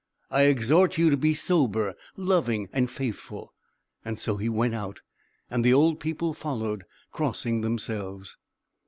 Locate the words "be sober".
1.17-1.93